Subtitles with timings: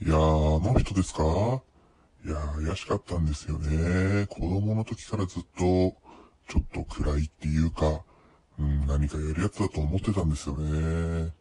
[0.00, 1.22] いやー、あの人ですか？
[2.24, 4.26] いやー、怪しかったんですよね。
[4.28, 5.96] 子供の時からずっと、
[6.48, 8.02] ちょっと暗いっていうか、
[8.60, 11.32] うん、何かやるやつだと思ってたんですよね。